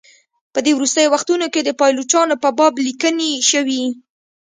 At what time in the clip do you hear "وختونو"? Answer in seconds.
1.13-1.45